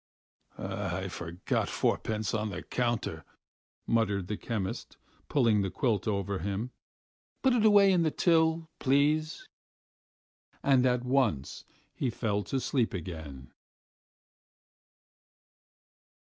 .""I 0.97 1.09
forgot 1.09 1.69
fourpence 1.69 2.33
on 2.33 2.49
the 2.49 2.63
counter," 2.63 3.23
muttered 3.85 4.25
the 4.25 4.35
chemist, 4.35 4.97
pulling 5.29 5.61
the 5.61 5.69
quilt 5.69 6.07
over 6.07 6.39
him. 6.39 6.71
"Put 7.43 7.53
it 7.53 7.63
away 7.63 7.91
in 7.91 8.01
the 8.01 8.09
till, 8.09 8.67
please...." 8.79 9.47
And 10.63 10.87
at 10.87 11.05
once 11.05 11.65
he 11.93 12.09
fell 12.09 12.39
asleep 12.39 12.95
again. 12.95 13.53